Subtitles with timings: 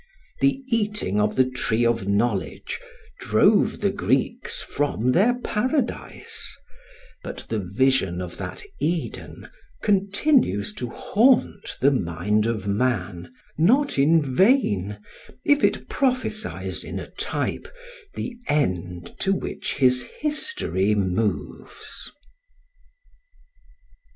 [0.39, 2.79] The eating of the tree of knowledge
[3.19, 6.57] drove the Greeks from their paradise;
[7.21, 9.47] but the vision of that Eden
[9.83, 14.97] continues to haunt the mind of man, not in vain,
[15.45, 17.67] if it prophesies in a type
[18.15, 22.11] the end to which his history moves.